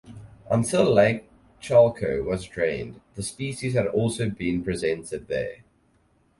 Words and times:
Until 0.49 0.91
Lake 0.91 1.29
Chalco 1.59 2.23
was 2.23 2.45
drained, 2.47 3.01
the 3.13 3.21
species 3.21 3.75
had 3.75 3.85
also 3.85 4.31
been 4.31 4.63
present 4.63 5.07
there. 5.27 5.57